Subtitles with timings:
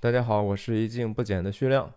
[0.00, 1.92] 大家好，我是一镜不减的徐亮。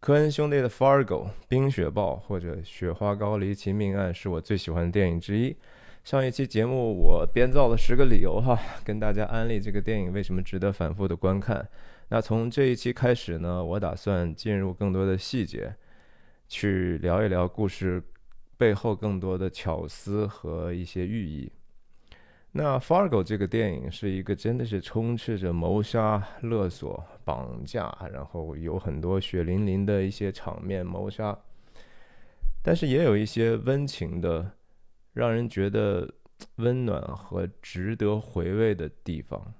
[0.00, 5.54] 科恩兄弟的《Fargo》冰雪暴或者雪花膏离奇命案是我最喜欢的电影之一。
[6.04, 11.68] 上一期节目我编造了十个理由哈，跟大家安利这个电影为什么值得反复的观看。
[12.08, 15.74] 那从这一期开始呢，我打算进入更多的细节，
[16.48, 18.02] 去聊一聊故事
[18.56, 21.52] 背后更多的巧思和一些寓意。
[22.56, 31.36] 那《Fargo》这个电影是一个真的是充斥着谋杀、勒索、绑架，然后有很多血淋淋的一些场面谋杀，
[32.62, 34.52] 但是也有一些温情的，
[35.14, 36.08] 让人觉得
[36.58, 39.52] 温暖和值得回味的地方。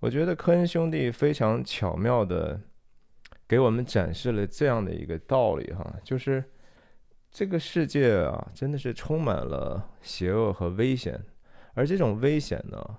[0.00, 2.60] 我觉得科恩兄弟非常巧妙的
[3.48, 6.44] 给我们展示了这样的一个道理哈，就是
[7.30, 11.18] 这个世界啊，真的是充满了邪恶和危险。
[11.74, 12.98] 而这种危险呢，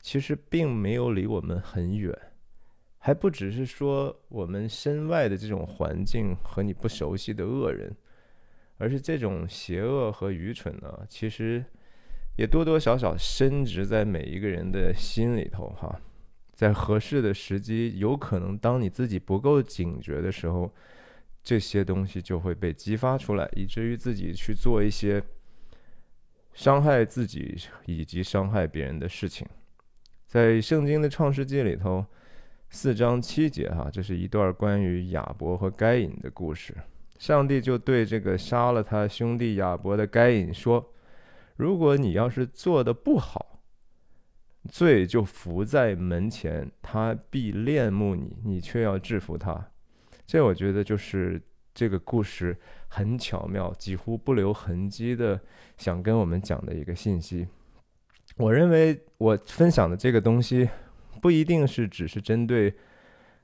[0.00, 2.12] 其实并没有离我们很远，
[2.98, 7.96] 还不只是说我们身外的这种环境和你不熟悉的恶人，
[8.78, 11.64] 而是这种邪恶和愚蠢呢，其实
[12.36, 16.00] 也多多少少深植在每一个人的心里头哈。
[16.52, 20.74] 在合适的时机，有可能当你自己不够警觉的时候，
[21.44, 25.22] 这些东西就会被激发出来，以至于自己去做一些。
[26.56, 27.54] 伤害自己
[27.84, 29.46] 以及伤害别人的事情，
[30.26, 32.02] 在圣经的创世纪里头，
[32.70, 36.74] 四章七节哈，这是一段关于亚伯和该隐的故事。
[37.18, 40.94] 上帝就对这个杀了他兄弟亚伯的该隐说
[41.56, 43.60] ：“如果你要是做的不好，
[44.70, 49.72] 罪就伏在门前，他必恋慕你，你却要制服他。”
[50.26, 51.38] 这我觉得就是
[51.74, 52.58] 这个故事。
[52.88, 55.38] 很巧妙，几乎不留痕迹的
[55.76, 57.46] 想跟我们讲的一个信息。
[58.36, 60.68] 我认为我分享的这个东西，
[61.20, 62.72] 不一定是只是针对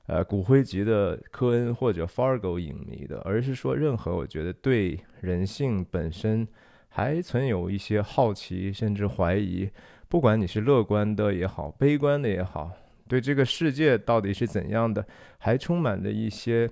[0.07, 6.47] 呃骨灰级的科恩或者 Fargo 影迷的，而是说任何我觉得对人性本身
[6.89, 9.71] 还存有一些好奇甚至怀疑，
[10.09, 12.71] 不管你是乐观的也好，悲观的也好，
[13.09, 15.07] 对这个世界到底是怎样的，
[15.39, 16.69] 还充满着一些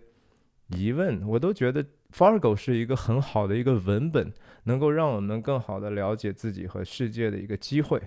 [0.69, 1.85] 疑问，我都觉得。
[2.13, 4.33] Fargo 是一个很好的一个文本，
[4.65, 8.01] 能够让我们更好的了解自己和世界的一个机会。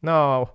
[0.00, 0.46] 那，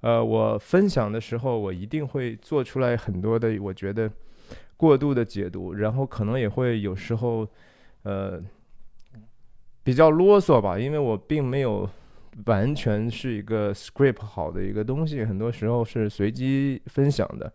[0.00, 4.10] 呃，我分享的时候，我一定会做出来很多的，我觉得
[4.76, 7.46] 过度的解读，然后可能也会有时候，
[8.04, 8.40] 呃，
[9.82, 11.88] 比较啰嗦吧，因为我并没有
[12.46, 17.52] 完全是一个 script 好的一个东西，很多时候是随机分享的。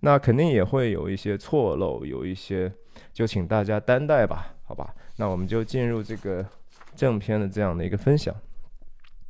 [0.00, 2.72] 那肯定也会有一些错漏，有一些，
[3.12, 4.94] 就请大家担待吧，好吧？
[5.16, 6.46] 那我们就进入这个
[6.94, 8.34] 正片的这样的一个分享。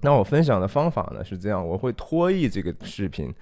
[0.02, 3.34] 那我分享的方法呢是这样，我会拖译这个视频，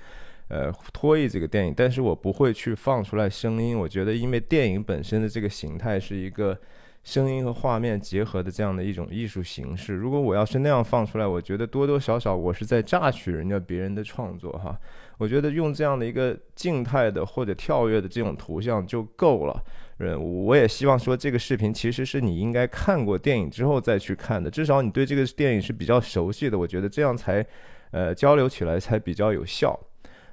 [0.49, 3.77] 呃，拖译这个电影，但是我不会去放出来声音。
[3.77, 6.57] 我觉得，因为电影本身的这个形态是一个
[7.03, 9.95] 声音和画面结合的这样的一种艺术形式。
[9.95, 14.79] 如果我要是那样放出来，我觉得多多少少我是在榨取人家别人的创作，哈。
[15.19, 19.65] 我觉得用这样的一个静态的或者跳跃的这种图像就够了。
[19.99, 26.59] 嗯，我也希望说这个视频其实是你应该看过电影之后再去看的，至少你对这个电影是比较熟悉的。
[26.59, 27.45] 我觉得这样才，
[27.93, 29.79] 呃，交流起来才比较有效。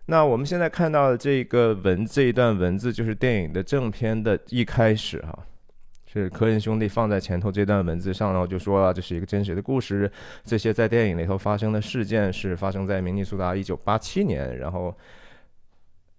[0.07, 5.47] 那我们现在看到的这个文这一段文字就是电影的正片的一开始哈。
[6.13, 10.09] 是科恩兄弟放在前头这段文字上，然后就说啊这是一个真实的故事。
[10.43, 14.59] 这些在电影里头发生的事件是发生在明尼苏达一九八七年。
[14.59, 14.95] 然后，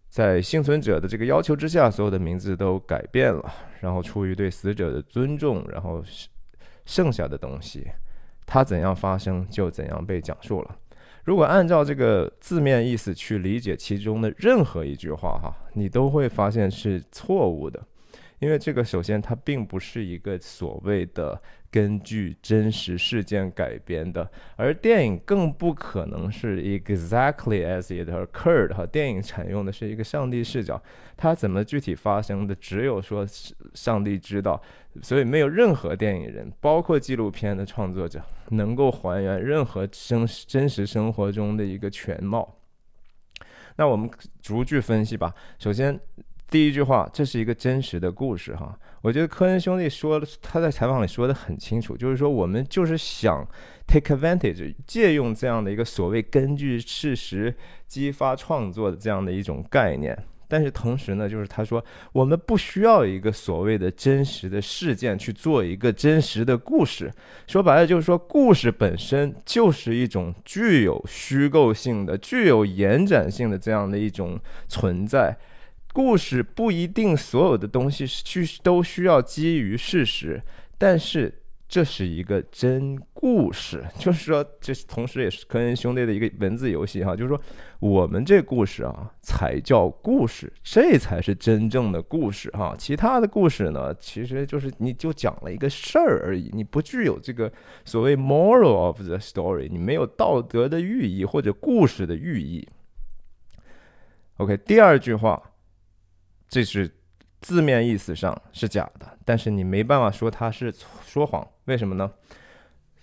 [0.09, 3.55] 在幸存者的这个要求之下，所有的名字都改变了。
[3.81, 6.03] 然后出于对死者的尊重，然后
[6.85, 7.87] 剩下的东西，
[8.47, 10.77] 它怎样发生就怎样被讲述了。
[11.23, 17.81] 如果按照这个字面意思去理解其中的任何一句话，哈，你都会发现是错误的。
[18.45, 21.41] 因为这个，首先它并不是一个所谓的
[21.71, 28.75] 根据真实事件改编的，而电影更不可能是 exactly as it occurred。
[28.75, 30.79] 哈，电影采用的是一个上帝视角，
[31.17, 33.27] 它怎么具体发生的，只有说
[33.73, 34.61] 上帝知道，
[35.01, 42.59] 所以没有任何电影人，包括纪录片的创作者，能够还原任何生真实生活中的一个全貌。
[43.77, 44.11] 那我们
[44.43, 45.35] 逐句分析吧。
[45.59, 45.99] 首先。
[46.51, 48.79] 第一句话，这是一个真实的故事哈。
[49.03, 53.47] 我觉得科恩兄弟说，他在采访里说的很清楚，就是说我们就是想
[53.87, 57.55] take advantage，借用这样的一个所谓根据事实
[57.87, 60.17] 激发创作的这样的一种概念。
[60.47, 67.11] 但是同时呢，就是他说我们不需要一个所谓的真实的事件去做一个真实的故事。
[67.49, 74.39] 说白了就是说，故事本身就是一种具有虚构性的、具有延展性的这样的一种
[74.69, 75.37] 存在。
[75.95, 80.43] 故事不一定所有的东西去都需要基于事实，
[80.77, 81.41] 但是。
[81.67, 87.41] 这是一个真故事， 就是说，这同时也是科恩兄弟的一个文字游戏哈，就是说，
[87.81, 92.77] 我们这故事啊才叫故事，这才是真正的故事哈。
[92.79, 97.51] 其他的故事呢，其实就是你就讲了一个事儿而已，你不具有这个
[97.85, 102.69] 所谓 moral of the story，你没有道德的寓意或者故事的寓意。
[104.37, 105.43] OK，第二句话，
[106.49, 106.91] 这是。
[107.41, 110.73] 字面意思上是假的，但是你没办法说他是
[111.07, 112.11] 说谎，为什么呢？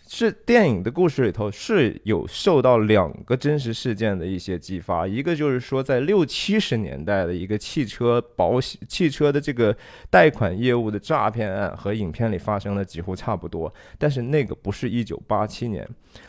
[0.07, 9.77] 是电影的故事里头是有受到两个真实事件的一些激发，一个就是说在六七十年代的一个汽车保险、汽车的这个
[10.09, 15.87] 贷款业务的诈骗案，和影片里发生的几乎差不多，但是那个不是一九八七年。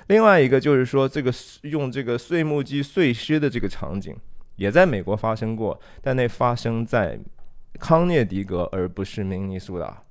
[0.08, 1.32] 另外一个就是说这个
[1.62, 4.14] 用这个碎木机碎尸的这个场景
[4.56, 7.18] 也在美国发生过，但那发生在。
[7.80, 10.02] 康涅狄格，而不是明尼苏达。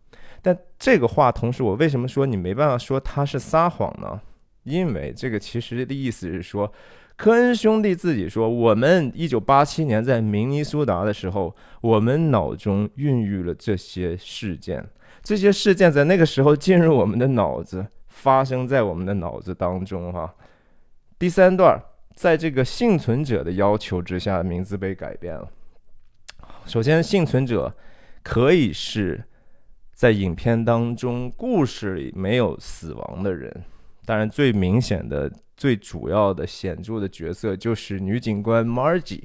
[0.42, 4.20] 但这个话，同时我为什么说你没办法说他是撒谎呢？
[4.64, 6.74] 因为这个其实的意思是说，
[7.16, 14.84] 科恩兄弟自己说，我们一九八七年在明尼苏达的时候，我们脑中孕育了这些事件，
[15.22, 20.12] 这些事件在那个时候进入我们的脑子，发生在我们的脑子当中。
[20.12, 20.34] 哈，
[21.20, 21.80] 第三段，
[22.22, 25.50] 在这个幸存者的要求之下，名字被改变了。
[26.68, 27.76] 首先，幸存者
[28.22, 29.24] 可以是
[29.92, 33.64] 在影片当中故事里没有死亡的人。
[34.06, 39.24] 当然，最明显的、最主要的、显著的角色就是女警官 Margie。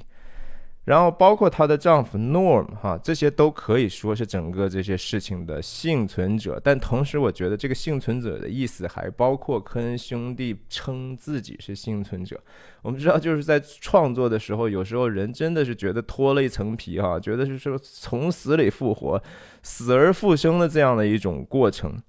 [0.86, 6.60] 然后包括她的丈夫 Norm，哈，这些都可以说是整个这些事情的幸存者。
[6.62, 12.40] 但同时，我觉得这个幸存者的意思还包括科恩兄弟称自己是幸存者。
[12.82, 19.20] 我们知道，就是在创作的时候，有时候人真的是觉得脱了一层皮，哈，觉得是说从死里复活、
[19.62, 22.00] 死而复生的这样的一种过程。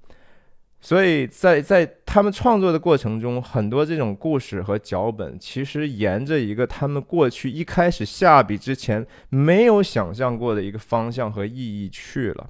[0.88, 12.50] 所以在在他们创作的过程中，很多这种故事和脚本，其实沿着一个他们过去一开始下笔之前没有想象过的一个方向和意义去了。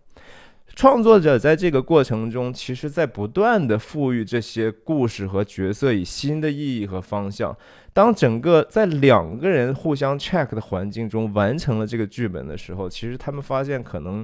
[0.76, 7.58] 创作者在这个过程中，其实在不断的赋予这些故事和角色以新的意义和方向。
[7.92, 14.24] 当整个在两个人互相 check 的环境中完成了这个剧本的时候，其实他们发现可能。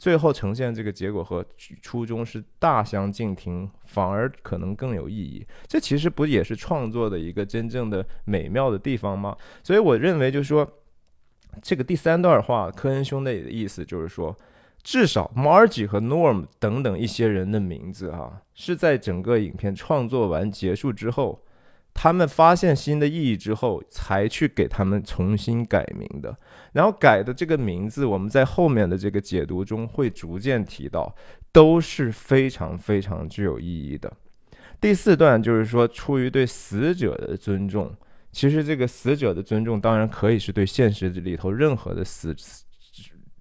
[0.00, 1.44] 最后呈现这个结果和
[1.82, 5.46] 初衷是大相径庭，反而可能更有意义。
[5.66, 9.36] 这其实不也是创作的一个真正的美妙的地方吗？
[9.62, 10.66] 所以我认为，就是说，
[11.60, 14.34] 这个第三段话，科恩兄弟的意思就是说，
[14.82, 21.44] 至少 Margie 和 Norm 等等一些人的名字，哈，是在整个影片创作完结束之后。
[21.92, 26.34] 他们发现新的意义之后，才去给他们重新改名的。
[26.72, 31.14] 然后改的这个名字，我们在后面的这个解读中会逐渐提到，
[31.52, 34.10] 都是非常非常具有意义的。
[34.80, 37.94] 第四段就是说，出于对死者的尊重，
[38.32, 42.34] 其实这个死者的尊重当然可以是对现实里头任何的死，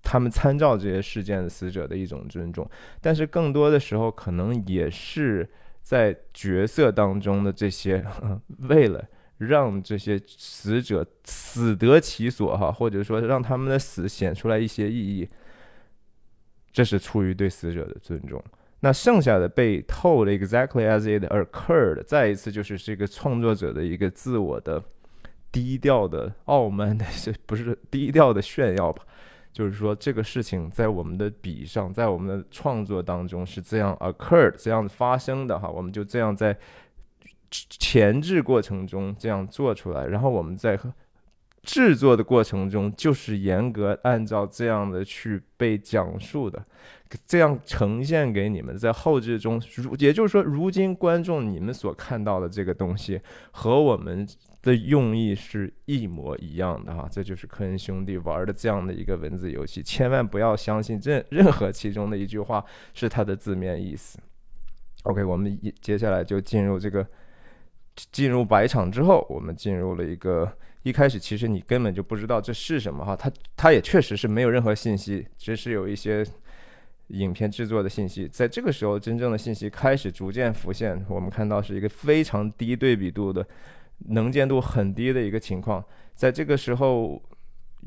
[0.01, 2.69] 他们参照这些事件的死者的一种尊重，
[2.99, 5.49] 但是更多的时候可能也是。
[5.89, 8.05] 在角色当中的这些，
[8.69, 9.03] 为了
[9.39, 15.27] 让这些死者死得其所，哈，或者说让他们的死显出来一些意义，
[16.71, 18.39] 这是出于对死者的尊重。
[18.81, 24.83] 那剩下的被透了 exactly as it occurred，再一次就是这个创作者的一个自我的
[25.51, 27.03] 低调的傲慢的，
[27.47, 29.03] 不是低调的炫耀吧？
[29.51, 36.55] 就是说，这个事情在我们的笔上，在我们的创作当中是这样 occurred 这样发生的哈，我们就这样在
[37.51, 40.79] 前置过程中这样做出来，然后我们在
[41.63, 46.63] 制作的过程中就是严格按照这样的去被讲述的，
[47.25, 53.19] 这样呈现给你们，在后置中，如也就是说，如今观众你们所看到的这个东西
[53.51, 54.27] 和我们。
[54.61, 62.63] 的用意是一模一样的哈，这就是科恩兄弟玩的这样的一个文字游戏，千万不要相信任任何其中的一句话
[62.93, 64.19] 是它的字面意思。
[65.03, 67.07] OK，我们接下来就进入这个
[68.11, 70.51] 进入白场之后，我们进入了一个
[70.83, 76.25] 一开始其实你根本就不知道这是什么哈，它它也确实是没有任何信息，只是有一些
[77.07, 83.47] 影片制作的信息，在这个时候真正的信息开始逐渐浮现，我们看到是一个非常低对比度的。
[84.07, 85.83] 能见度很低的一个情况，
[86.15, 87.21] 在这个时候，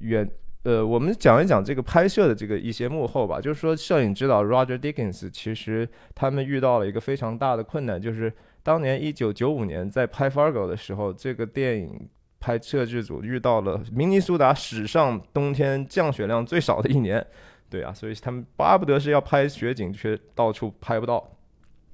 [0.01, 0.29] 远
[0.65, 3.41] 呃，我们讲一讲这个拍摄的这个一些幕后吧。
[3.41, 17.27] 就是说，摄影指导 Roger Dickens 其实他们遇到了一个非常大的困难，就是当年一九九五年在拍 Fargo 的时候，这个电影拍摄制组遇到了明尼苏达史上冬天降雪量最少的一年，
[17.69, 21.29] 对啊，所以他们巴不得是要拍雪景，却到处拍不到。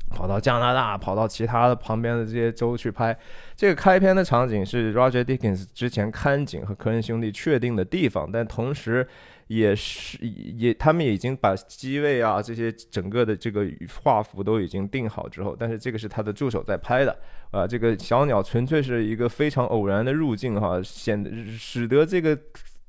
[0.08, 3.16] 跑到加拿大，跑到其他的旁边的这些州去拍。
[3.54, 9.06] 这个开篇的场景是 Roger Dickens 之前看景和科恩兄弟确定的地方，但同时
[9.46, 13.66] 也是也他们已经把机位啊这些整个的这个
[14.02, 17.16] 画幅都已经定好之后，但是这个是他的助手在拍的
[17.50, 17.66] 啊。
[17.66, 22.38] 这个小鸟纯粹是一个非常偶然的入境哈，显得使得这个。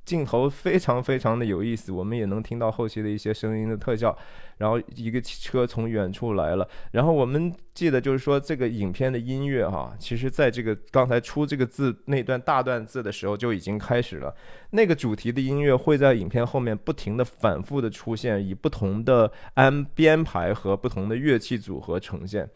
[0.09, 4.17] 镜头非常非常的有意思，我们也能听到后期的一些声音的特效，
[4.57, 14.33] 然后一个车从远处来了，然后我们记得就是说这个影片的音乐哈，其实在这个刚才出这个字那段大段字的时候就已经开始了，
[14.71, 22.49] 那个主题的音乐会在影片后面不停的反复的出现，以不同的安编排和不同的乐器组合呈现，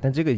[0.00, 0.34] 但这个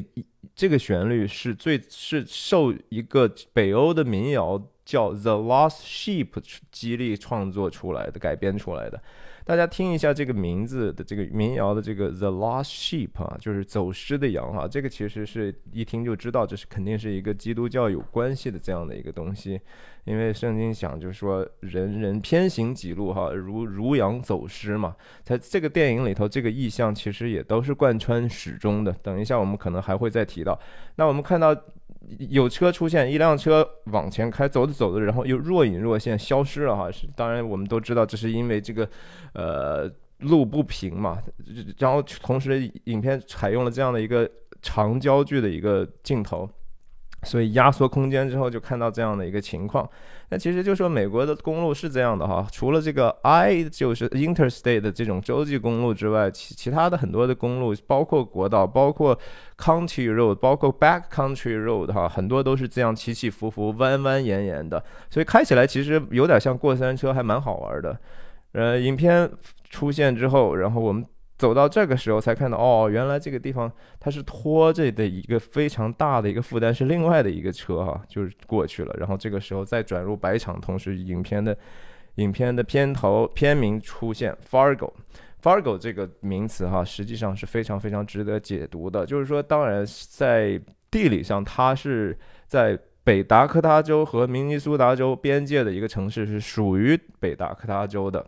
[0.56, 4.60] 这个旋律是最是受一个北欧的民谣。
[4.84, 6.28] 叫 The Lost Sheep
[6.70, 9.02] 激励创作出来的、改编出来的，
[9.44, 14.68] 大家听一下这个名字的这个民谣的这个 The Lost Sheep 啊，就是走失的羊哈。
[14.68, 19.58] 这个其实是一听就知道，这是肯定是一个基督教有关系的这样的一个东西，
[20.04, 24.94] 因为圣经讲就是说人人偏行己路哈，如如羊走失嘛。
[25.22, 28.92] 在这个电影里头，这个意象其实也都是贯穿始终的。
[29.02, 30.58] 等一下我们可能还会再提到。
[30.96, 31.56] 那我们看到。
[32.18, 36.90] 有车出现，一辆车往前开，走着走着，然后又若隐若现消失了哈。
[36.90, 38.88] 是，当然我们都知道，这是因为这个，
[39.32, 41.18] 呃，路不平嘛。
[41.78, 44.30] 然后同时，影片采用了这样的一个
[44.62, 46.48] 长焦距的一个镜头。
[47.24, 49.88] 所以压缩空间之后，就看到这样的一个情况。
[50.28, 59.18] 那其实就说美国的公路是这样的哈，除了这个 I 就是 Interstate 的这种洲际公路之外，其其他的很多的公路，包括国道，包括
[59.58, 64.82] County Road，包括 Back Country Road 哈，很多都是这样起起伏伏、弯弯延延的。
[65.10, 67.98] 所以开起来其实有点像过山车，还蛮好玩的。
[68.52, 69.30] 呃，影片
[69.68, 71.04] 出现之后，然后我们。
[71.44, 73.70] 走到这个时候才看到，哦，原来这个地方
[74.00, 78.96] 它是拖着的一个非常大的一个负担，是另外的一个车哈，就是过去了。
[78.98, 81.54] 然后这个时候再转入白场，同时影片的
[82.14, 89.04] 影片的片头片名出现 Fargo，Fargo 这个名词哈，实际上是非常非常值得解读的。
[89.04, 90.58] 就是说，当然在
[90.90, 98.24] 地理上，它是在北达科他州和明尼苏达州边界的一个城市，是属于北达科他州的。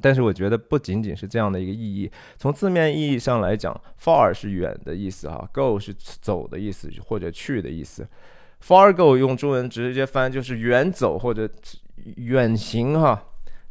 [0.00, 8.06] 但是我觉得不仅仅是这样的一个意义，从字面意义上来讲，far 是远的意思哈，go 是走的意思或者去的意思
[8.62, 11.48] ，far go 用中文直接翻就是远走或者
[12.16, 13.22] 远行哈。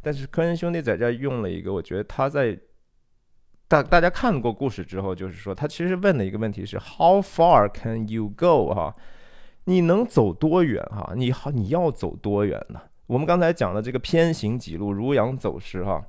[0.02, 2.58] 但是科恩兄弟在这用了一个，我觉得他在
[3.68, 8.94] 大大家看过故事之后，就是说他其实问的一个问题是 How far can you go 哈？
[9.64, 11.12] 你能走多远哈？
[11.16, 12.80] 你好，你要走多远呢？
[13.06, 16.04] 我们刚才讲的这个偏行几路，如羊走失哈。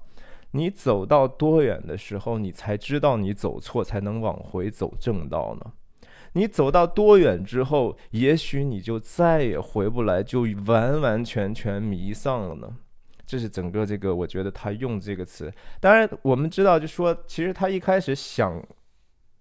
[0.55, 5.73] 你走到多远的时候，你才知道你走错，才能往回走正道呢？
[6.31, 12.73] 你走到多远之后，也许你就再也回不来，就完完全全迷丧了呢？
[13.25, 15.51] 这是整个这个，我觉得他用这个词。
[15.81, 18.63] 当然，我们知道，就说其实他一开始想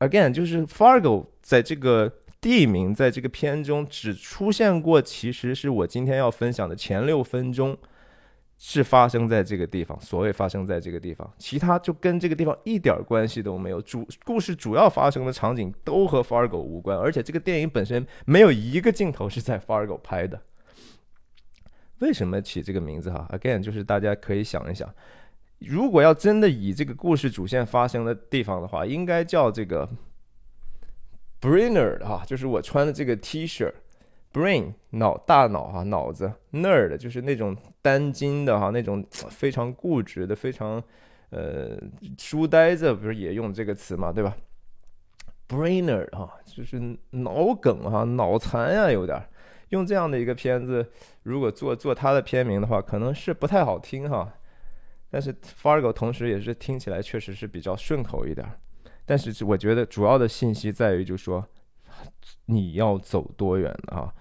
[0.00, 7.76] ，again，就是 Fargo 在这个地名在这个片中只出现过，其实是我今天要分享的前六分钟。
[8.66, 13.78] 是发生在这个地方，所谓发生在这个地方，其他就跟这个地方一点关系都没有。
[13.82, 20.40] 主故事主要发生的场景都和 Fargo 无关，而且这个电影本身没有一个镜头是在 Fargo 拍的。
[21.98, 24.90] 为什么起这个名字哈？Again，就是大家可以想一想，
[25.58, 29.86] 如果要真的以这个故事主线发生的地方的话，应该叫这个
[31.38, 33.70] Brainer 哈，就是我穿的这个 T 恤。
[34.34, 40.82] Brain 脑大脑哈脑子，Nerd 就是那种单筋的哈那种非常固执的非常
[41.30, 41.78] 呃
[42.18, 44.36] 书呆子，不是也用这个词嘛对吧
[45.48, 49.24] ？Brainer 哈就是脑梗哈脑残呀有点
[49.68, 50.84] 用这样的一个片子，
[51.22, 54.34] 如果做做它的片名的话，可能是不太好听哈。
[55.10, 58.44] 但是 Fargo 同时也是听起来确实是比较顺口一点。
[59.06, 61.46] 但是我觉得主要的信息在于，就说
[62.46, 64.12] 你要走多远啊？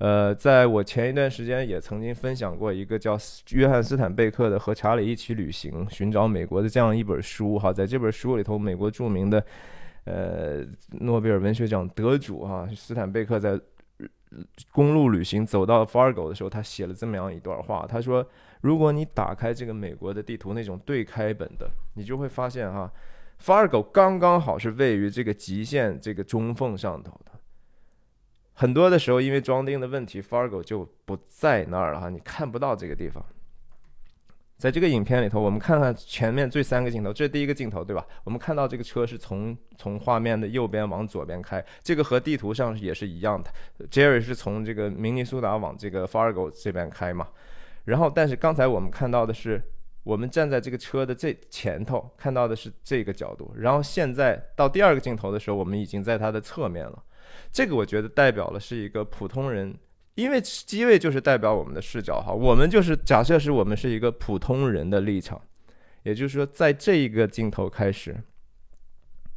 [0.00, 3.18] 呃，在我前一段时间也曾经分享过一个叫
[3.50, 9.44] 约翰斯坦贝克的《和查理一起旅行，寻找美国》的这样一本书哈，在这本书里头，美国著名的
[10.04, 10.64] 呃
[11.00, 13.60] 诺贝尔文学奖得主哈斯坦贝克在
[14.72, 18.26] 公路旅行走到 Fargo 的时候，他写了这么样一段话，他说
[18.62, 22.90] ：“如果你打开这个美国的地图，那种对开本的，你就会发现哈
[23.38, 27.29] ，Fargo 刚刚好是位于这个极限这个中缝上头的。”
[28.60, 33.24] 很多的时候因为装订的问题，Fargo 就不在那儿了哈，你看不到这个地方。
[34.58, 38.06] 在这个影片里头，我们看看前面这三个镜头，这是第一个镜头，对吧？
[38.22, 43.50] 我们看到这个车是从从画面的右边往左边开，这个和地图上也是一样的。
[43.86, 47.28] Jerry 是从这个明尼苏达往这个 Fargo 这边开嘛？
[47.84, 49.62] 然后，但是刚才我们看到的是，
[50.04, 57.02] 我们站在这个车的这前头看到的是这个角度，然后现在到第二个镜头的时候，我们已经在它的侧面了。
[57.52, 59.76] 这个我觉得代表的是一个普通人。
[60.16, 65.40] 因为机位就是代表我们的视角哈，我们就是假设是我们是一个普通人的立场，
[66.02, 68.20] 也就是说，在这一个镜头开始，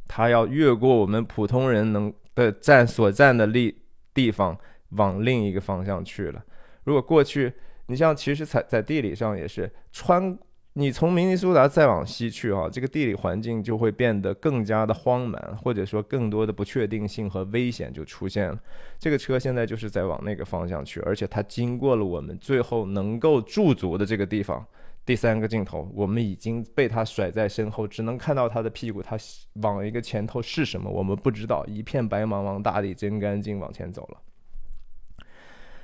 [0.06, 4.58] 他要越过我们普通人能的站所站的立地方，
[4.90, 6.44] 往另一个方向去了。
[6.82, 7.50] 如果过去，
[7.86, 10.36] 你像其实在在地理上也是穿。
[10.76, 18.58] 你从明尼苏达再往西去啊，这个地理环境就会变得更加的荒蛮，或者说更多的不确定性和危险就出现了。
[18.98, 24.66] 这个车现在就是在往那个方向去，而且它经过了我们最后能够驻足的这个地方。
[25.06, 29.16] 第三个镜头，我们已经被它甩在身后，只能看到它的屁股，它
[29.62, 31.64] 往一个前头是什么，我们不知道。
[31.66, 35.26] 一片白茫茫大地真干净，往前走了。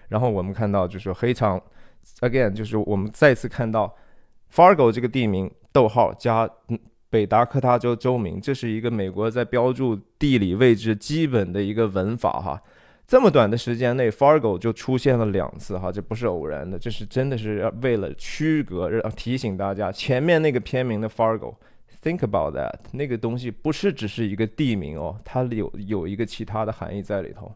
[0.08, 1.62] 然后我们看到就是黑场
[2.22, 3.94] ，again，就是我们再次看到。
[4.52, 6.48] Fargo 这个地名，逗号加
[7.08, 12.60] 北达科他州州名，这是一个美国在标注地理位置基本的一个文法哈。
[13.06, 27.52] 这么短的时间内，Fargo 就出现了两次哈，这不是偶然的，这是真的是为了区隔，提醒大家前面那个片名的 Fargo，think about that，那个东西不是只是一个地名哦，它有有一个其他的含义在里头。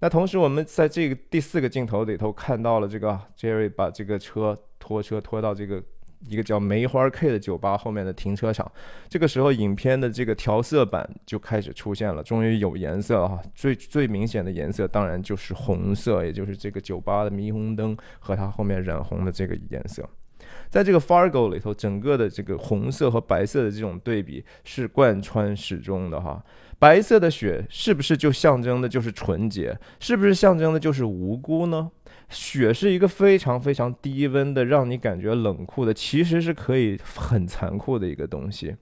[0.00, 5.82] 那同时，我们在这个第四个镜头里头看到了这个 Jerry 把这个车拖车拖到这个。
[6.28, 8.70] 一个叫梅花 K 的酒吧后面的停车场，
[9.08, 13.42] 这个时候影片的这个调色板就开始出现了，终于有颜色了哈。
[13.54, 20.08] 最最明显的颜色当然就是红色，也就是这个酒吧的霓虹灯和它后面染红的这个颜色。
[20.68, 26.42] 在这个 Fargo 里头，整个的这个红色和白色的这种对比是贯穿始终的哈。
[26.78, 29.78] 白色的雪是不是就象征的就是纯洁？
[30.00, 31.90] 是不是象征的就是无辜呢？
[32.32, 38.74] 雪是一个非常非常低温的，让你感觉冷酷的，其实是可以很残酷的一个东西。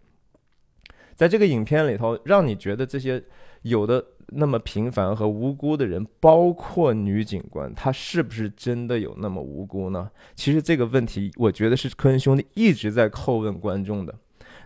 [1.15, 3.23] 在这个影片里头，让你觉得这些
[3.63, 10.11] 有的那么平凡和无辜的人，包括女警官，她是不是真的有那么无辜呢？
[10.35, 14.15] 其实这个问题，我觉得是科恩兄弟一直在叩问观众的。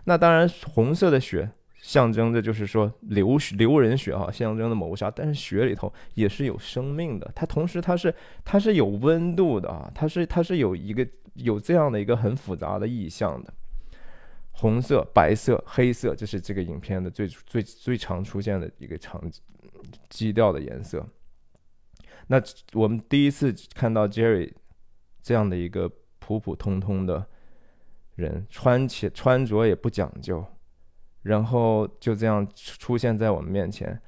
[0.05, 1.49] 那当然，红色的雪。
[1.85, 8.11] 象征的就是说流流人血哈，象征的谋杀，但是血里头也是有生命的，它同时它是
[8.43, 13.53] 它是有温度的啊，它是它是有一个有这样的一个很复杂的意象的，
[14.53, 19.43] 红色、白色、黑色，这是这个影片的最最最常出现的一个场景
[20.09, 21.05] 基调的颜色。
[22.25, 22.41] 那
[22.73, 24.51] 我们第一次看到 Jerry
[25.21, 27.27] 这样的一个普普通通的
[28.15, 30.43] 人，穿起穿着也不讲究。
[31.25, 33.99] 然后就这样出现在我们面前，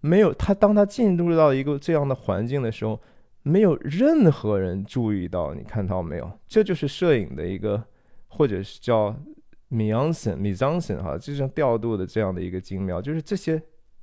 [0.00, 0.54] 没有他。
[0.54, 3.00] 当他进入到一个这样的环境的时候，
[3.42, 5.52] 没有任何人注意到。
[5.52, 6.30] 你看到没有？
[6.46, 7.82] 这就是摄影的一个，
[8.28, 9.16] 或者是叫
[9.66, 13.02] 米昂森、米张森哈，这种调度的这样的一个精妙。
[13.02, 13.60] 就是这些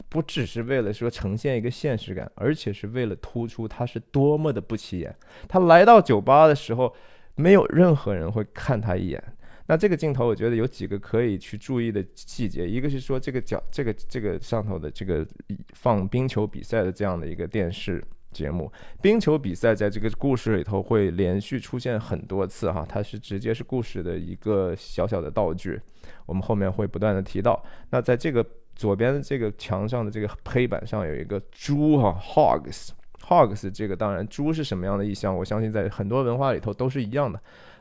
[0.10, 5.15] 不只是为了说呈现一个现实感，而且是为了突出他是多么的不起眼。
[5.47, 6.93] 他来到酒吧的时候，
[7.36, 9.23] 没有任何人会看他一眼。
[9.67, 12.67] 那这个镜头，我觉得有几个可以去注意的细节。
[12.67, 15.27] 一个是说，这个角，这个这个上头的这个
[15.73, 18.01] 放冰球比赛的这样的一个电视
[18.32, 25.80] 节目，冰球比赛在这个故事里头会连续出现很多次哈，它是直接是故事的一个小小的道具，
[26.25, 27.62] 我们后面会不断的提到。
[27.89, 37.38] 那在这个左边这个墙上的这个黑板上有一个猪哈，hogs，hogs，这个当然猪是什么样的意象，我相信在很多文化里头都是一样的。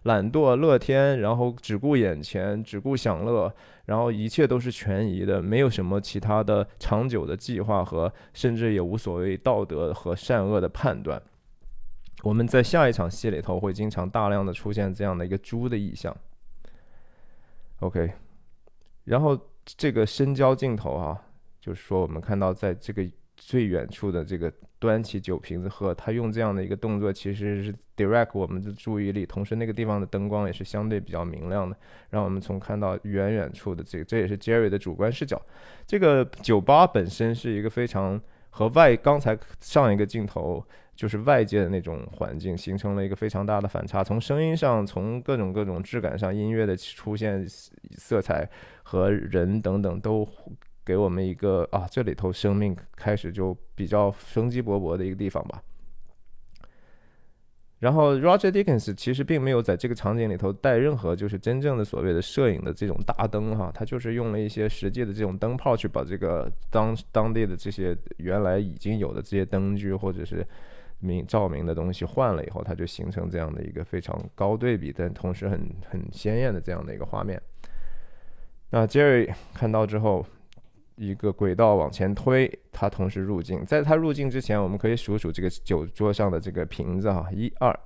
[0.07, 3.53] 懒惰、乐天，然后只顾眼前，只顾享乐，
[3.87, 11.21] 然后一切都是权宜的，没有什么其他的长久的计划和，甚至也无所谓道德和善恶的判断。
[12.23, 16.16] 我们在下一场戏里头会经常大量的出现这样的一个猪的意象。
[17.81, 18.12] OK，
[19.05, 21.21] 然后这个深交镜头啊，
[21.61, 23.05] 就是说我们看到在这个
[23.37, 24.53] 最远处的这个。
[24.79, 31.75] 端起酒瓶子喝，他用这样的一个动作，其实是 direct 我们的注意力，同时那个地方的灯光也是相对比较明亮的，
[32.11, 35.40] 让我们从看到远远处的这个，这也是 Jerry 的主观视角。
[35.87, 38.20] 这个酒吧本身是一个非常
[38.51, 40.62] 和外刚才上一个镜头
[40.94, 48.46] 就是外界的那种环境形成了一个非常大的反差，从声音上，从各种各种质感上，音乐的出现、色彩
[48.83, 50.29] 和人等等都。
[50.87, 55.61] 给我们一个啊，这里头生命开始就比较生机勃勃的一个地方吧。
[57.81, 70.46] 然后 Roger Dickens 其实并没有在这个场景里头带任何就是真正的所谓的摄影的这种大灯哈，他就是用了一些实际的这种灯泡去把这个当当地的这些原来已经有的这些灯具或者是
[71.01, 77.40] 明照明的东西换了以后，它就形成这样的一个非常高对比但同时很很鲜艳的这样的一个画面。
[78.70, 80.25] 那 Jerry 看到之后。
[80.97, 83.65] 一个轨道往前推，它同时入境。
[83.65, 87.79] 在它入境之前，我们可以数数这个酒桌上的这个瓶子哈，一二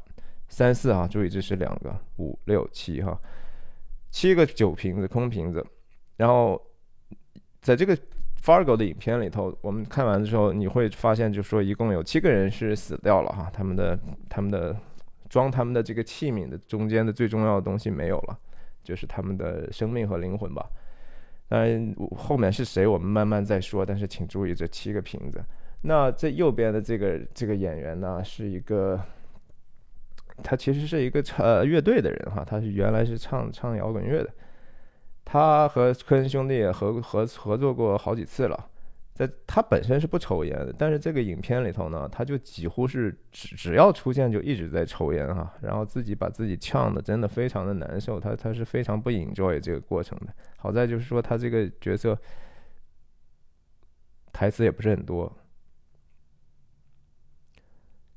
[0.49, 3.21] 三四哈，注意这是两个，五六七哈，
[4.11, 5.65] 七个酒瓶子，空瓶子。
[6.17, 6.61] 然后
[7.61, 7.97] 在这个
[8.43, 14.77] Fargo 的影片里头，我们看完的时候，你会发现，就说一共有七个人是死掉了哈，他们的他们的
[15.29, 18.39] 装他们的这个器皿的中间的最重要的东西没有了，
[18.83, 20.65] 就是他们的生命和灵魂吧。
[21.51, 23.85] 嗯，后面是谁，我们慢慢再说。
[23.85, 25.41] 但是请注意这七个瓶子。
[25.83, 29.01] 那这右边的这个这个演员呢，是一个，
[30.43, 34.31] 他其实是一个唱乐队的人哈，他是原来是唱唱摇滚乐的。
[35.25, 38.70] 他和科恩兄弟也合合合作过好几次了。
[39.27, 50.33] 在他本身是不抽烟的，但是这个影片里头呢，他就几乎是只只要出现就一直在抽烟哈，然后自己把自己呛的真的非常的难受，他他是非常不 enjoy 这个过程的。
[50.57, 52.19] 好在就是说他这个角色
[54.33, 55.31] 台词也不是很多。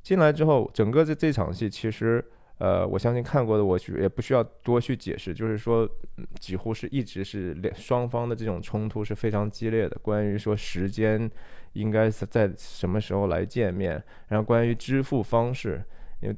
[0.02, 2.24] 进来之后，整个这这场戏其实。
[2.60, 5.90] 呃，我相信看过的，我也不需要多去解释，就是说，
[6.40, 9.98] 几乎是一直是两双方的这种冲突是非常激烈的。
[10.02, 11.30] 关于说时间
[11.74, 15.84] 应该是在什么时候来见面，然后关于支付方式，
[16.22, 16.36] 因为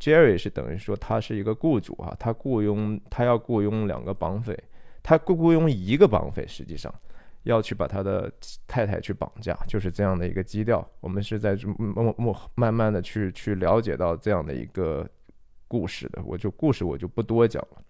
[0.00, 4.56] Jerry 是等于说他是一个雇主啊，他雇佣他要雇佣两个绑匪，
[5.02, 6.94] 他雇雇佣一个绑匪，实际上
[7.42, 8.32] 要去把他的
[8.68, 10.88] 太太去绑架，就是这样的一个基调。
[11.00, 15.06] 我们是在慢慢慢慢的去去了解到这样的一个。
[15.68, 17.82] 故事的，我就故事我就不多讲了。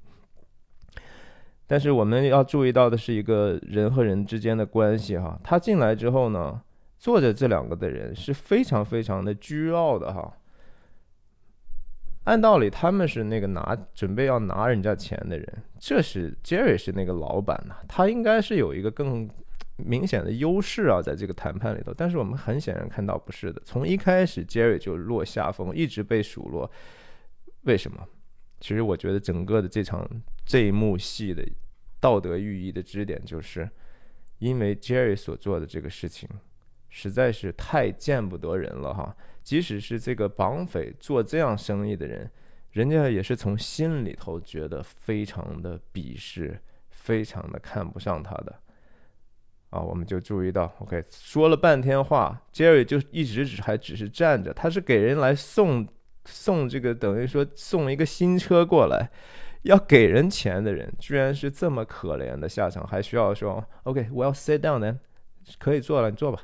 [1.67, 5.39] 但是我们要注意到的是一个人和人之间的关系哈。
[5.43, 6.62] 他进来之后呢，
[6.97, 10.33] 坐着这两个的人是非常非常的倨傲的哈。
[12.25, 19.29] 按道理他们是那个拿准备要拿人家钱的人，这是 Jerry 是那个老板呐，他应该是有一个更
[19.77, 21.93] 明显的优势啊，在这个谈判里头。
[21.97, 26.71] 但是我们很显然看到不是的，从一开始 Jerry 就落下风，一直被数落。
[27.67, 28.09] 为什么？
[28.59, 30.09] 其实我觉得整个的这场
[30.47, 31.47] 这一幕戏的
[32.01, 33.69] 道德寓意的支点，就是
[34.39, 36.27] 因为 Jerry 所做的这个事情
[36.89, 39.15] 实在是太见不得人了哈。
[39.43, 42.31] 即使是这个绑匪做这样生意的人，
[42.71, 48.59] 人家也是从心里头觉得非常的鄙视，非常的看不上他的。
[49.71, 55.87] 啊，我们就注意到，OK，说了半天话，Jerry 就一直只还只是站着，他是给人来送。
[56.27, 59.11] 送这个等于说送一个新车过来，
[59.62, 64.99] 要给人钱的人，居然是这么可怜的下场，还需要说 OK，我要 sit down then，
[65.59, 66.41] 可以坐了，你坐吧，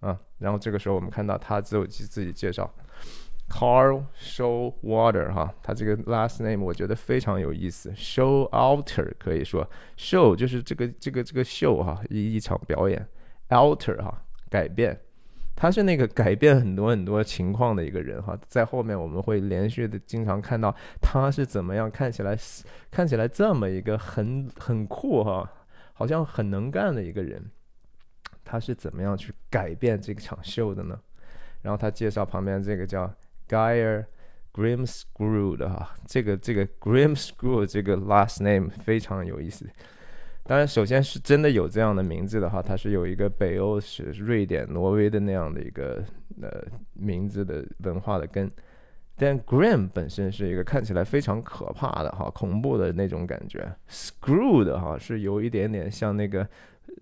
[0.00, 2.72] 啊，然后这个时候我们看到他自己自己介绍
[3.48, 9.68] ，Carl Showwater 哈，他这个 last name 我觉得非常有意思，Showalter 可以说。
[9.96, 13.06] Show 就是这个这个这个秀哈，一一场表演
[13.48, 15.00] ，alter 哈改变。
[15.60, 22.34] 他是那个改变很多很多情况的一个人哈，在后面我们会连续的经常看到他是怎么样看起来
[22.90, 25.46] 看起来这么一个很很酷哈，
[25.92, 27.44] 好像很能干的一个人，
[28.42, 30.98] 他是怎么样去改变这个场秀的呢？
[31.60, 33.12] 然后他介绍旁边这个叫
[33.46, 34.06] Guyer
[34.54, 39.68] Grimscrew 的哈，这个这个 Grimscrew 这个 last name 非常有意思。
[40.50, 46.02] 当然，首先是真的有这样的名字的话，它是有一个北欧是瑞典、挪威的那样的一个
[46.42, 46.50] 呃
[46.94, 48.50] 名字的文化的根。
[49.14, 53.72] 但 Grim 本身是一个看起来非常可怕的哈、恐怖的那种感觉。
[53.88, 56.44] Screwed 哈是有一点点像那个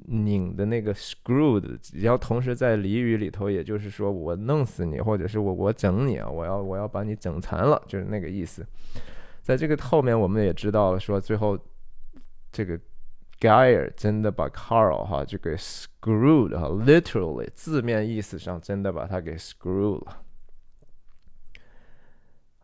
[0.08, 8.62] 拧的那个 Screwed，然后同时在俚语里头，也就是说我弄死你，或者是我我整你啊，我要我要把你整残了，就是那个意思。
[9.40, 11.58] 在这个后面，我们也知道了说最后
[12.52, 12.78] 这个。
[13.40, 20.22] Geyer 真的把 Carl 哈就给 screwed 哈，literally 字面意思上真的把他给 screwed 了。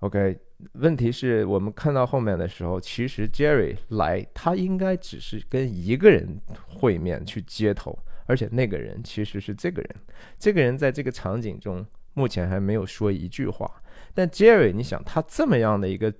[0.00, 0.38] OK，
[0.72, 9.96] 问题是我们看到后面的时候，其实 Jerry 来他应该只是跟一个人会面去接头，而且那个人其实是这个人。
[10.38, 13.70] 这个人在这个场景中目前还没有说一句话。
[14.12, 16.12] 但 Jerry，你想他这么样的一个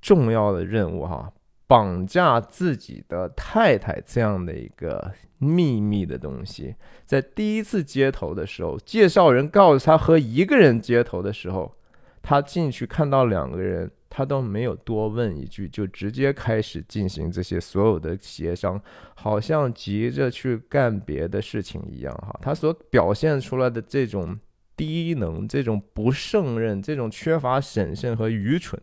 [0.00, 1.32] 重要的任务哈。
[1.68, 11.74] 绑架自己的太太这样的一个秘密的东西，在第一次接头的时候，介绍人告诉他和一个人接头的时候，
[12.22, 18.80] 他进去看到两个人，他都没有多问一句，就直接开始进行这些所有的协商，
[19.16, 22.38] 好像急着去干别的事情一样哈。
[22.40, 24.38] 他所表现出来的这种
[24.76, 28.80] 低能、这种不胜任、这种缺乏审慎和愚蠢，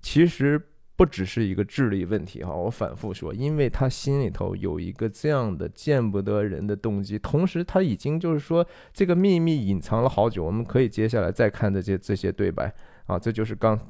[0.00, 0.68] 其实。
[1.00, 12.70] 不只是一个智力问题哈，我反复说，因为他心里头有一个这样的见不得人的动机，同时他已经就是说这个秘密隐藏了好久，我们可以接下来再看这些这些对白
[13.06, 13.80] 啊，这就是刚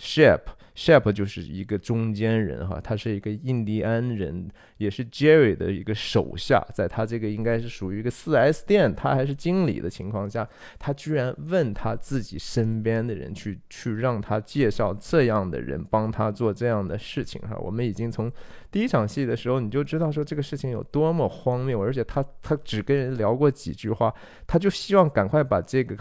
[0.00, 0.40] ship。
[0.78, 17.56] Shep 就是一个中间人哈，他是一个印第安人，也是 Jerry 的一个手下，在他这个应该是属于一个 4S 店，他还是经理的情况下，他居然问他自己身边的人去去让他介绍这样的人帮他做这样的事情哈。
[17.56, 18.30] 我们已经从
[18.70, 24.14] 第一场戏的时候你就知道说这个事情有多么荒谬，而且他他只跟人聊过几句话，
[24.46, 25.96] 他就希望赶快把这个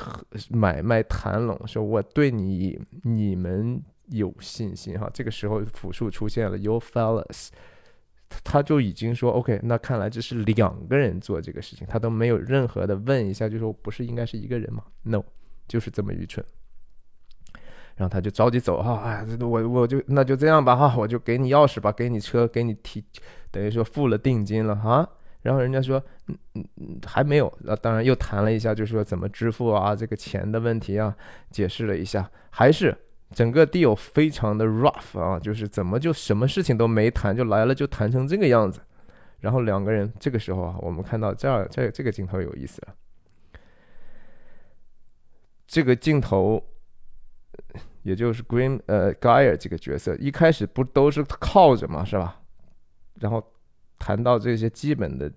[0.52, 3.82] 买卖谈拢，说我对你你们。
[4.08, 7.50] 有信心哈，这个时候复数出现了，You fellas，
[8.44, 15.24] 他就已经说 OK，那看来这是两个人做这个事情，他都没有任何的问一下，就说不是应该是一个人吗？No，
[15.68, 16.46] 就是这么愚蠢。
[17.96, 23.04] 然后他就着急走哈，哎，我我就那就这样吧哈，我就给你钥匙吧，给你车，给你提，
[23.50, 25.10] 等于说付了定金了哈。
[25.42, 31.16] 然后人家说，嗯嗯嗯，还没有，啊，当然又谈了一下，就是说怎么支付啊，这个钱的问题啊，
[31.50, 32.96] 解释了一下，还是。
[33.32, 38.80] 整个 deal 非常的 rough 啊，就是怎么就什么事情都没谈就来了，就谈成这个样子。
[39.40, 42.96] 然后两个人这个时候啊，我们看到这儿这这个镜头有意思了。
[45.68, 46.64] 这个镜头，
[48.04, 52.42] 也就是 Green 呃 Guyer 这个角色，一开始不都是靠着嘛，是吧？
[53.16, 53.44] 然后
[54.00, 55.32] 谈到这些基本的。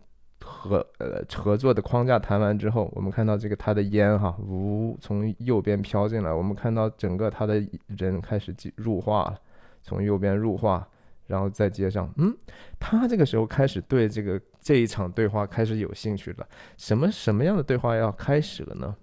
[0.62, 9.40] 合呃合作的框架谈完之后，我们看到这个他的烟哈，呜从右边飘进来，我们看到整个他的人开始入化了，
[9.82, 10.86] 从右边入化，
[11.26, 12.36] 然后再接上，嗯，
[12.78, 16.46] 他这个时候开始对这个这一场对话开始有兴趣了，
[16.76, 18.94] 什么什么样的对话要开始了呢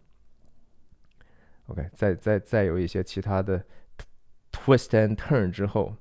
[1.70, 3.64] ？OK，再再再有一些其他的
[4.52, 5.96] twist and turn 之后，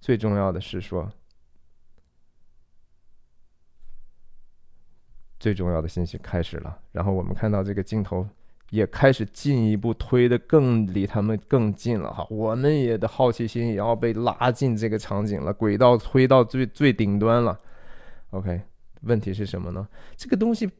[0.00, 1.10] 最重要的是说。
[5.40, 8.28] 最重要的信息开始了，然后我们看到这个镜头
[8.68, 17.58] 也开始进一步推的更离他们更近了哈，我们也的好奇心也要被拉进这个场景了，轨道推到最最顶端了。
[18.30, 18.60] OK，
[19.00, 19.88] 问题是什么呢？
[20.14, 20.70] 这个东西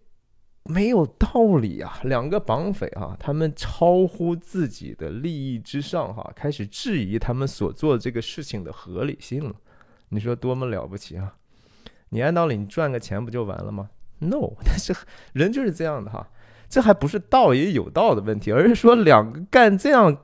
[0.65, 1.99] 没有道理啊！
[2.05, 9.55] 两个绑匪哈，他们超乎自己的利益之上哈，开始质疑他们所做这个事情的合理性了。
[10.11, 11.35] 你说多么了不起啊！
[12.11, 13.89] 你按道理你赚个钱不就完了吗
[14.21, 14.95] ？No， 但是
[15.35, 16.27] 人就是这样的哈，
[16.69, 20.17] 这还不是道也有道的问题，而是说两个干这样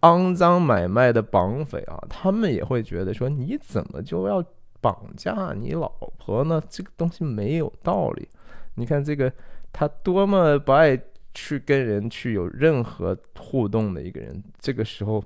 [0.00, 4.44] 肮脏买卖的绑匪啊，他们也会觉得说你怎么就要
[4.80, 6.62] 绑架你老婆呢？
[6.68, 8.28] 这个东西没有道理。
[8.74, 9.32] 你看这个
[9.72, 10.98] 他多么不爱
[11.34, 15.22] 去跟人去有任何互动的一个人，这个时候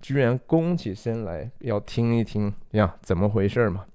[0.00, 3.86] 居然弓起身来要听一听呀，怎么回事嘛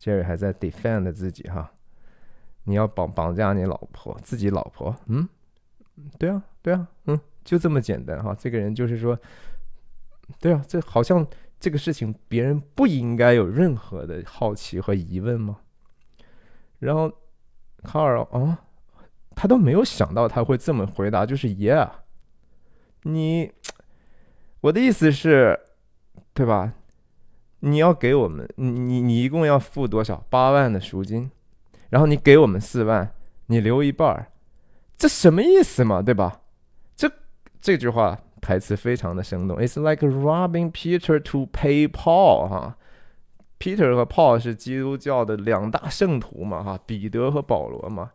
[0.00, 1.72] ？Jerry 还在 defend 自己哈。
[2.66, 5.26] 你要绑绑架你老婆，自己老婆，嗯，
[6.18, 8.34] 对啊，对啊，嗯，就这么简单哈。
[8.38, 9.16] 这个人就是说，
[10.40, 11.24] 对啊，这好像
[11.60, 15.60] 这个事情别人不应该有任何的好奇和疑问吗？
[16.80, 17.10] 然后
[17.84, 18.58] 卡尔啊，
[19.36, 21.88] 他都没有想到他会这么回答，就是 Yeah，
[23.04, 23.52] 你，
[24.60, 25.60] 我的意思是，
[26.34, 26.74] 对吧？
[27.60, 30.26] 你要给我们，你你你一共要付多少？
[30.28, 31.30] 八万的赎金。
[31.88, 33.12] 然后你给我们四万，
[33.46, 34.26] 你留一半儿，
[34.98, 36.02] 这什么意思嘛？
[36.02, 36.40] 对吧？
[36.96, 37.10] 这
[37.60, 39.56] 这句话台词非常的生动。
[39.58, 42.76] It's like robbing Peter to pay Paul，哈
[43.60, 48.10] ，Peter 和 Paul 是基督教的两大圣徒嘛，哈，彼得和保罗嘛，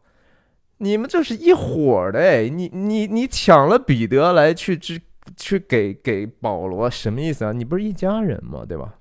[0.77, 5.01] 你们这是一伙的，你你你抢了彼得来去去
[5.37, 7.53] 去给给保罗，什么意思啊？
[7.53, 8.65] 你不是一家人吗？
[8.67, 8.95] 对吧？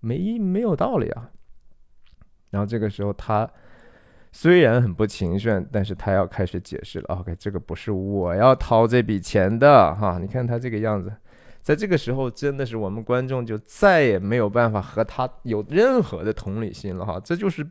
[0.00, 1.30] 没没有道理啊。
[2.50, 3.48] 然后这个时候他。
[4.36, 7.04] 虽然很不情愿，但是他要开始解释了。
[7.14, 10.18] OK，这个不是我要掏这笔钱的哈。
[10.20, 11.14] 你看他这个样子，
[11.62, 17.20] 在这个时候真的是我们观众就再也没有办法和他有任何的同理心了哈。
[17.20, 17.64] 这就是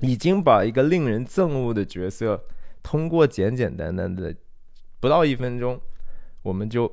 [0.00, 2.42] 已经把一个令人憎恶的角色，
[2.82, 4.34] 通过简简单单的
[5.00, 5.78] 不到一分钟，
[6.40, 6.90] 我们就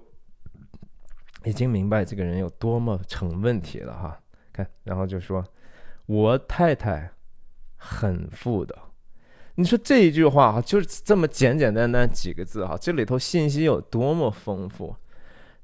[1.45, 4.19] 已经明白这个人有多么成问题了哈。
[4.51, 5.41] 看，然后就说，
[6.07, 7.09] 我太太
[7.85, 8.75] 很富的。
[9.55, 14.95] 你说这一句话哈，就是这么简简单单几个字哈，这里头信息有多么丰富？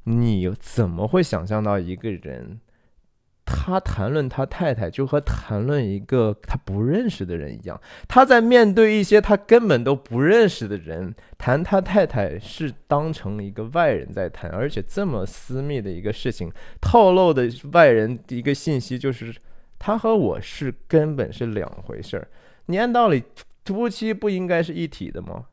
[0.03, 2.59] 你怎么会想象到一个人，
[3.45, 7.79] 他谈论他太太就和谈论一个他不认识的人一样？
[8.07, 19.35] 他在面对一些他根本都不认识的人谈他太太，是当成一个外人在谈，而且这么私密的一个事情，透露的外人一个信息就是，
[19.81, 22.27] 他和我是根本是两回事儿。
[22.67, 23.23] 你按道理。
[23.63, 25.45] 夫妻不应该是一体的吗？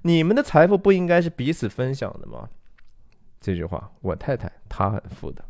[0.00, 2.48] 你们的财富不应该是彼此分享的吗？
[3.38, 5.44] 这句话，我太太她很富的，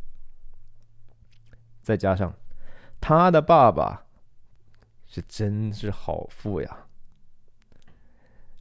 [1.83, 2.35] 再加上
[3.01, 4.07] 她的爸爸
[5.07, 6.87] 是真是好富呀。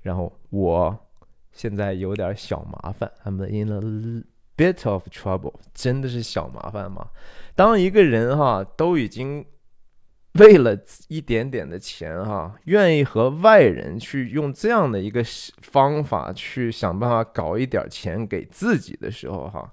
[0.03, 1.07] 然后我
[1.51, 4.23] 现在有点小麻烦，I'm in a
[4.55, 7.09] bit of trouble，真的是小麻烦吗？
[7.55, 9.43] 当一个人哈都已经。
[10.39, 15.23] 为了一点点的钱，哈，愿意和外人去用这样的一个
[15.61, 19.71] 方法去想办法搞一点钱给自己的时候，哈，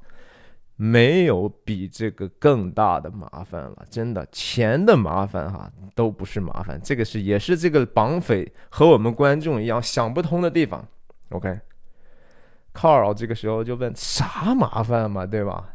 [0.76, 3.84] 没有比这个更大的麻烦了。
[3.90, 6.80] 真的，钱的麻烦，哈，都不是麻烦。
[6.80, 10.86] 这个是也是这个绑匪和我们观众一样想不通的地方。
[11.30, 15.70] OK，Carl 这个时候就问：啥麻烦嘛，对吧？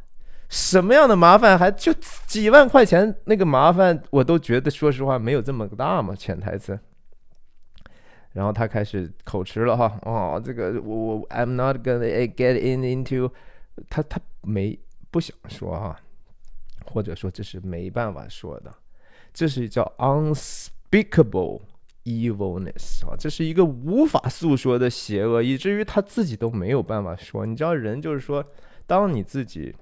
[0.50, 1.94] 什么样的麻烦还就
[2.26, 3.14] 几万块钱？
[3.26, 6.16] 那个麻烦我都觉得，说实话没有这么大嘛。
[6.16, 6.80] 潜台词。
[8.32, 13.30] 然后他开始口吃了哈，哦，这个我我 I'm not gonna get in into，
[13.90, 14.80] 他他没
[15.12, 16.00] 不想说哈，
[16.86, 18.72] 或者说这是没办法说的，
[19.34, 21.62] 这是叫 unspeakable
[22.06, 27.46] evilness 啊，这是一个无法诉说的邪恶，以至于他自己都没有办法说。
[27.46, 28.46] 你知道人就是说，
[28.86, 29.76] 当你自己。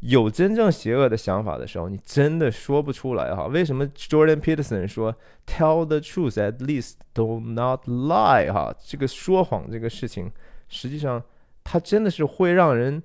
[0.00, 3.46] 有真正邪恶的想法的时候，你真的说不出来哈。
[3.46, 5.14] 为什么 Jordan Peterson 说
[5.46, 8.74] “Tell the truth, at least do not lie” 哈？
[8.84, 10.30] 这个说谎这个事情，
[10.68, 11.22] 实际上
[11.64, 13.02] 它真的是会让人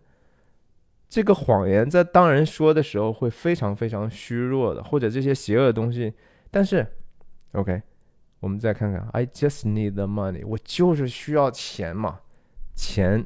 [1.08, 6.14] 这个谎言在当人说的时候会非常非常虚弱的，或者这些邪恶的东西。
[6.52, 6.86] 但是
[7.54, 7.82] ，OK，
[8.42, 12.20] 我们再看看，I just need the money，我就是需要钱嘛。
[12.76, 13.26] 钱，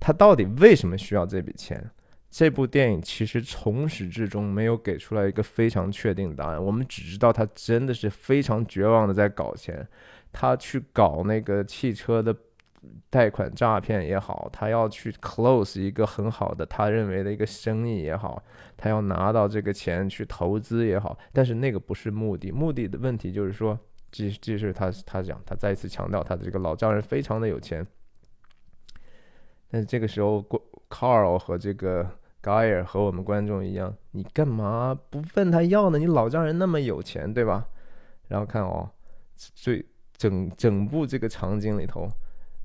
[0.00, 1.90] 他到底为什么需要这笔钱？
[2.30, 9.84] 这部电影其实从始至终没有给出来一个非常确定的答案，我们只知道他真的是非常绝望的在搞钱，
[10.30, 12.34] 他去搞那个汽车的
[13.10, 18.40] 贷款诈骗也好，他要去 close 一个很好的他认为的一个生意也好，
[18.76, 23.76] 他要拿到这个钱去投资也好，但是那个不是目的，目的的问题就是说，
[24.12, 27.84] 即即使他他讲，他再一次强调他的这个老丈人非常的有钱，
[29.68, 32.08] 但是这个时候过 Carl 和这个。
[32.40, 35.98] 高尔和我们观众一样，你干嘛不问他要呢？
[35.98, 37.68] 你老丈人那么有钱，对吧？
[38.28, 38.90] 然后看哦，
[39.36, 39.84] 最
[40.16, 42.08] 整整部这个场景里头，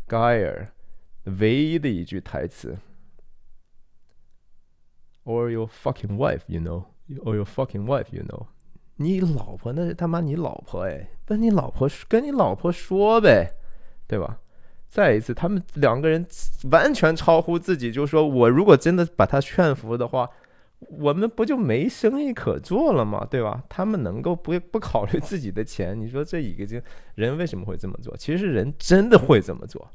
[0.08, 0.68] 高尔
[1.40, 2.78] 唯一的一句台词
[5.26, 6.86] ，or your fucking wife, you know,
[7.24, 8.46] or your fucking wife, you know，
[8.96, 13.56] 你老婆那是他妈你老婆哎，跟你老婆跟你老婆说呗，
[14.08, 14.40] 对吧？
[14.90, 16.26] 再一次，他们两个人
[16.72, 20.30] 完全超乎自己，就是说我如果真的把他劝服的话，
[21.00, 23.28] 我们不就没生意可做了吗？
[23.30, 23.64] 对吧？
[23.68, 26.80] 他们能够不不考虑自己的钱，你说这一个就
[27.16, 28.16] 人为什么会这么做？
[28.16, 29.90] 其实人真的会这么做，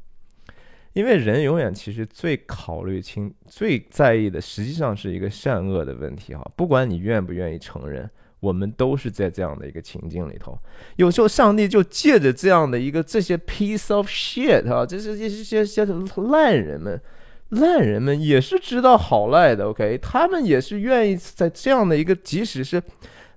[0.93, 8.09] 因为人永远其实最考虑清、最在意的，实际上是一个善恶的问题哈，不管你愿不愿意承认。
[8.41, 10.57] 我们都是在这样的一个情境里头，
[10.97, 16.99] 有时候上帝就借着这样的一个这些 piece of shit 啊，这是这些些烂人们，
[17.49, 22.81] 烂人们也是知道好赖的，OK，他们也是愿意在这样的一个，即使是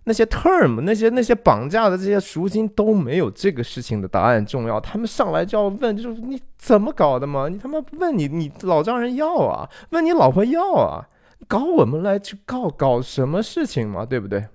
[0.05, 7.49] 那些 term 那些那些绑架的这些赎金都没有这个事情的答案重要，他们上来就要问，就是你怎么搞的嘛？
[7.51, 11.07] 你他妈问你你老丈人要啊，问你老婆要啊，
[11.47, 14.07] 搞我们来去告搞什么事情嘛？
[14.07, 14.47] 对不对？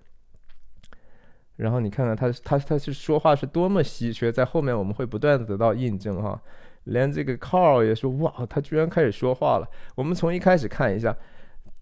[1.60, 6.42] 然后你看看他，他他是说话是多么稀缺，在后面我们会不断的得到印证哈。
[6.86, 9.68] 连这个 Carl 也说，哇，他居然开始说话了。
[9.96, 11.16] 我们从一开始看一下，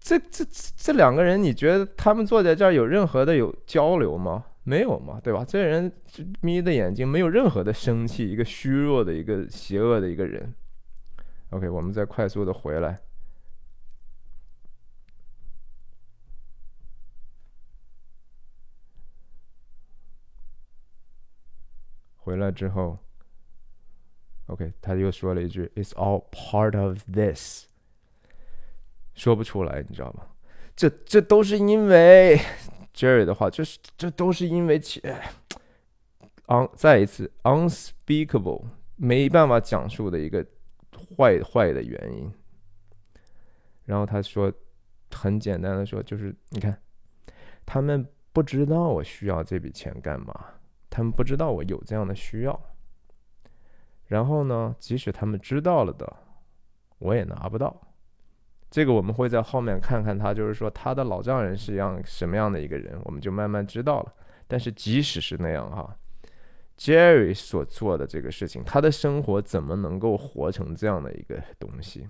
[0.00, 0.44] 这这
[0.76, 4.44] 这两个人，你觉得他们坐在这儿有任何的有交流吗？
[4.64, 5.44] 没有嘛，对吧？
[5.46, 5.90] 这人
[6.40, 10.52] 眯着眼睛，没有任何的生气，一个虚弱的一个邪恶的一个人。
[11.50, 12.98] OK，我们再快速的回来。
[22.18, 22.98] 回来之后
[24.46, 27.66] ，OK，他又说了一句：“It's all part of this。”
[29.14, 30.26] 说不出来，你知道吗？
[30.76, 32.38] 这这都是因为
[32.94, 35.00] Jerry 的话，就是这都是因为其
[36.46, 38.64] on 再一次 unspeakable
[38.94, 40.46] 没办法讲述的一个
[41.16, 42.32] 坏坏的原因。
[43.86, 44.52] 然后他说，
[45.10, 46.80] 很简单的说，就是你看，
[47.66, 50.57] 他们不知道我需要这笔钱干嘛，
[50.90, 52.60] 他们不知道我有这样的需要。
[54.06, 56.10] 然后呢，即使他们知道了的，
[56.98, 57.80] 我也拿不到。
[58.70, 64.14] 这个我们会在后面看看他，就是说他的老丈人是样什么样的一个人，我们就慢慢知道了。
[64.46, 65.96] 但是即使是那样哈
[66.78, 72.08] ，Jerry 所做的这个事情，他的生活怎么能够活成这样的一个东西？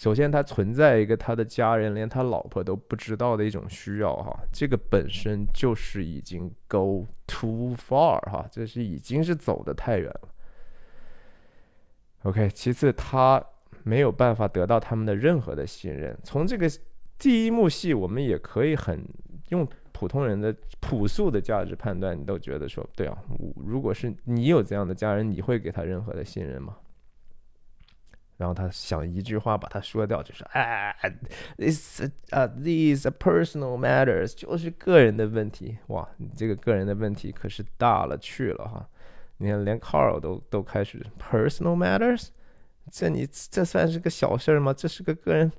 [0.00, 10.28] 首先，他存在一个他的家人连他老婆都不知道的一种需要哈，这个本身就是已经 go too far 哈，这是已经是走的太远了。
[12.22, 13.44] OK，其次他。
[13.82, 16.14] 没有办法得到他们的任何的信任。
[16.22, 16.70] 从这个
[17.18, 19.02] 第一幕戏，我们也可以很
[19.48, 23.16] 用普通人的朴素的价值判断，你都觉得说，对啊，
[23.56, 26.76] 如果是你有这样的家人，你会给他任何的信任吗？
[28.40, 30.96] 然后他想一句话把他说掉，就是哎
[31.58, 35.76] ，this 啊，these personal matters，就是个人的问题。
[35.88, 38.88] 哇，你这个个人的问题可是大了去了哈！
[39.36, 42.28] 你看，连 Carl 都都开始 personal matters。
[42.90, 44.72] 这你这算是个小事儿吗？
[44.72, 45.52] 这是个个人，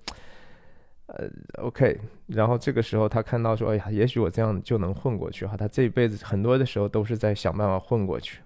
[1.06, 1.30] 呃
[1.62, 2.02] ，OK。
[2.26, 5.56] 然后这个时候他看到说，哎呀，也许我这样就能混过去哈。
[5.56, 8.40] 他这一辈子很多的时候都是在想办法混过去。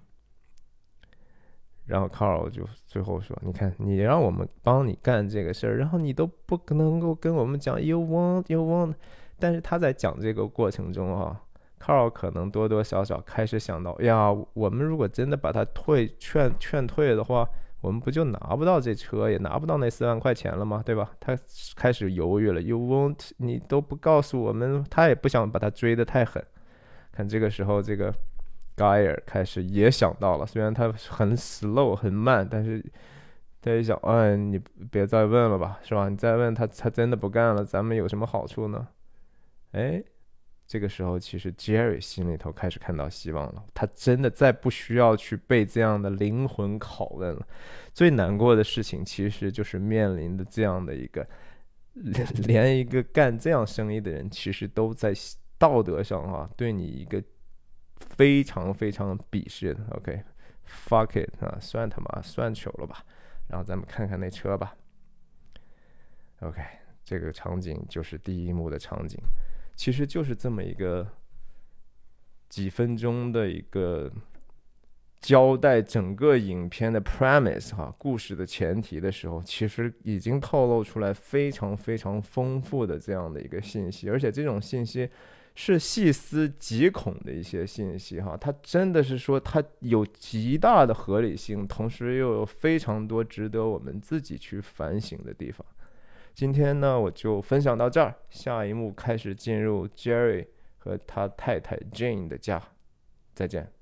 [1.85, 8.93] 然后 Carl 就最后说：“你看，你让我们帮你干这个事儿，然后你都不可能够跟我们讲 you want you want。
[9.37, 11.41] 但是他在讲这个过程中啊
[11.77, 17.45] ，Carl 可能多多少少开始想到，呀，我们如果真的把他退劝劝退的话。”
[17.81, 20.81] 我们不就拿不到这车，也拿不到那四万块钱了吗？
[20.83, 21.11] 对吧？
[21.19, 21.37] 他
[21.75, 22.59] 开始犹豫了。
[22.59, 26.43] You won't，你都不告诉我们，他也不想把他追得太狠。
[27.11, 28.11] 看这个时候，这个
[28.75, 32.83] Guy 开始也想到了，虽然他很 slow 很慢，但是
[33.61, 34.59] 他一想，哎，你
[34.91, 36.09] 别再问了吧，是吧？
[36.09, 38.87] 你再问他，他真的不干了，咱们有什么好处呢？
[39.71, 40.03] 哎。
[40.67, 43.63] 这个时候，其实 Jerry 心里头开始看到希望了。
[43.75, 47.47] 他真的再不需要去被这样的灵魂拷问了。
[47.93, 51.27] 最难过的事情，其实就是面临的这样的一个，
[52.47, 55.13] 连一个干这样生意的人，其实都在
[55.59, 57.23] 道德上啊，对你一个
[57.97, 59.75] 非常非常鄙视。
[59.91, 63.05] OK，fuck it 啊，算他妈算球了吧。
[63.47, 64.75] 然后咱们看看那车吧。
[66.41, 66.61] OK，
[67.03, 69.19] 这个场景就是第一幕的场景。
[69.75, 71.07] 其实就是这么一个
[72.49, 74.11] 几分钟的一个
[75.19, 85.09] 交代整个影片的 premise 哈，故事的前提的时候，其实已经透露出来非常非常丰富的这样的一个信息，而且这种信息
[85.55, 95.65] 是细思极恐的一些信息哈，它真的是说它有极大的合理性，同时又有非常多值得我们自己去反省的地方。
[96.33, 98.13] 今天呢，我就分享到这儿。
[98.29, 100.47] 下一幕开始进入 Jerry
[100.77, 102.61] 和他太太 Jane 的家，
[103.33, 103.74] 再见。